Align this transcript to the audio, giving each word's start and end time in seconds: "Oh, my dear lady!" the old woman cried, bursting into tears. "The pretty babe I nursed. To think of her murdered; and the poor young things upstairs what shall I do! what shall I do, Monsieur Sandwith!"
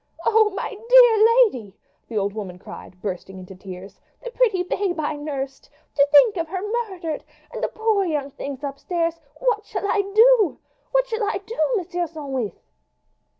"Oh, 0.25 0.49
my 0.55 0.71
dear 0.89 1.45
lady!" 1.61 1.77
the 2.07 2.17
old 2.17 2.33
woman 2.33 2.57
cried, 2.57 2.99
bursting 3.03 3.37
into 3.37 3.53
tears. 3.53 3.99
"The 4.23 4.31
pretty 4.31 4.63
babe 4.63 4.99
I 4.99 5.15
nursed. 5.15 5.69
To 5.93 6.07
think 6.11 6.37
of 6.37 6.47
her 6.47 6.59
murdered; 6.63 7.23
and 7.53 7.63
the 7.63 7.67
poor 7.67 8.03
young 8.03 8.31
things 8.31 8.63
upstairs 8.63 9.19
what 9.35 9.63
shall 9.63 9.85
I 9.85 10.01
do! 10.01 10.57
what 10.89 11.05
shall 11.05 11.23
I 11.23 11.37
do, 11.45 11.55
Monsieur 11.75 12.07
Sandwith!" 12.07 12.59